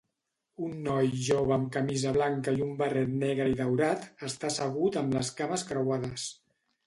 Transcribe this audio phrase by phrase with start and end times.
[0.67, 5.19] Un noi jove amb camisa blanca i un barret negre i daurat està assegut amb
[5.19, 6.27] les cames creuades.